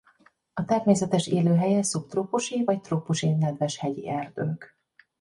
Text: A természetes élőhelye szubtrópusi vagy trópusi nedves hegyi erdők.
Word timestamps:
A 0.53 0.65
természetes 0.65 1.27
élőhelye 1.27 1.83
szubtrópusi 1.83 2.63
vagy 2.63 2.81
trópusi 2.81 3.29
nedves 3.31 3.77
hegyi 3.77 4.09
erdők. 4.09 4.77